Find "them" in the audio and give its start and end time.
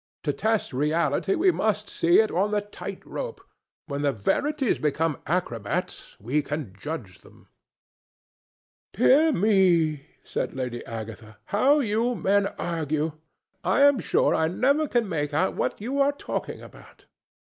7.19-7.49